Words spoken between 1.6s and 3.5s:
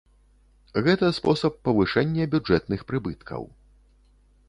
павышэння бюджэтных прыбыткаў.